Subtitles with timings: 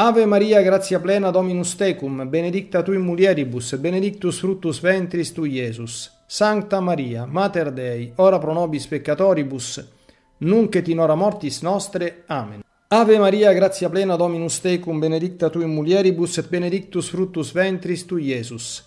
[0.00, 6.22] Ave Maria, gratia plena Dominus tecum, benedicta tu in mulieribus, benedictus fructus ventris tui, Iesus.
[6.24, 9.84] Sancta Maria, Mater Dei, ora pro nobis peccatoribus,
[10.38, 12.22] nunc et in hora mortis nostre.
[12.28, 12.62] Amen.
[12.86, 18.26] Ave Maria, gratia plena Dominus tecum, benedicta tu in mulieribus, et benedictus fructus ventris tui,
[18.26, 18.84] Iesus.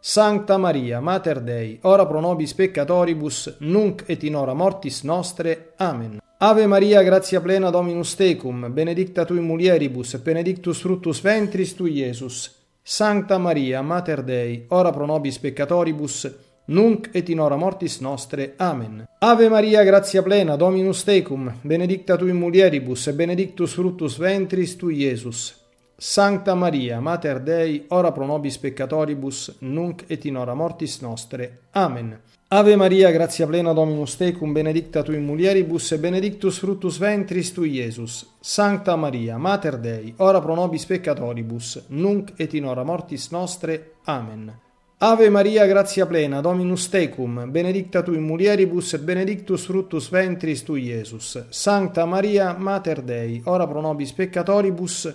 [0.00, 5.74] Sancta Maria, Mater Dei, ora pro nobis peccatoribus, nunc et in hora mortis nostre.
[5.76, 6.22] Amen.
[6.46, 12.54] Ave Maria, gratia plena Dominus tecum, benedicta tu in mulieribus, benedictus fructus ventris tui, Iesus.
[12.82, 16.30] Sancta Maria, Mater Dei, ora pro nobis peccatoribus,
[16.66, 18.52] nunc et in hora mortis nostre.
[18.58, 19.06] Amen.
[19.20, 25.63] Ave Maria, gratia plena Dominus tecum, benedicta tu in mulieribus, benedictus fructus ventris tui, Iesus.
[25.96, 31.60] Sancta Maria, Mater Dei, ora pro nobis peccatoribus, nunc et in hora mortis nostre.
[31.72, 32.20] Amen.
[32.48, 37.78] Ave Maria, gratia plena Dominus tecum, benedicta tu in mulieribus, e benedictus fructus ventris tui,
[37.78, 38.34] Iesus.
[38.40, 43.94] Sancta Maria, Mater Dei, ora pro nobis peccatoribus, nunc et in hora mortis nostre.
[44.04, 44.52] Amen.
[44.98, 50.86] Ave Maria, gratia plena, Dominus tecum, benedicta tu in mulieribus, et benedictus fructus ventris tui,
[50.90, 51.46] Iesus.
[51.50, 55.14] Sancta Maria, Mater Dei, ora pro nobis peccatoribus,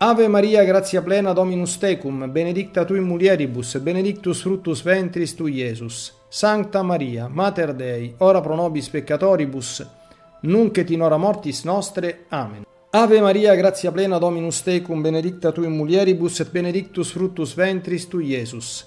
[0.00, 6.12] Ave Maria, gratia plena Dominus tecum, benedicta tu in mulieribus, benedictus fructus ventris tui, Iesus.
[6.28, 9.84] Sancta Maria, Mater Dei, ora pro nobis peccatoribus,
[10.42, 12.26] nunc et in hora mortis nostre.
[12.28, 12.62] Amen.
[12.90, 18.36] Ave Maria, gratia plena Dominus tecum, benedicta tu in mulieribus, et benedictus fructus ventris tui,
[18.36, 18.86] Iesus.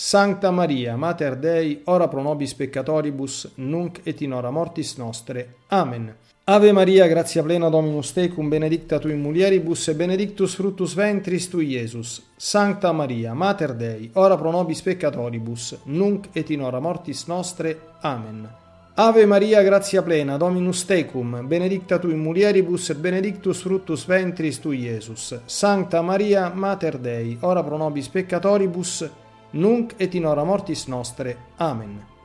[0.00, 5.54] Sancta Maria, Mater Dei, ora pro nobis peccatoribus, nunc et in hora mortis nostre.
[5.70, 6.14] Amen.
[6.44, 11.70] Ave Maria, gratia plena Dominus tecum, benedicta tu in mulieribus, e benedictus fructus ventris tui,
[11.70, 12.22] Iesus.
[12.36, 17.80] Sancta Maria, Mater Dei, ora pro nobis peccatoribus, nunc et in hora mortis nostre.
[18.02, 18.48] Amen.
[18.94, 24.84] Ave Maria, gratia plena Dominus tecum, benedicta tu in mulieribus, et benedictus fructus ventris tui,
[24.84, 25.40] Iesus.
[25.44, 31.36] Sancta Maria, Mater Dei, ora pro nobis peccatoribus, nunc et in hora mortis nostre.
[31.56, 32.17] Amen.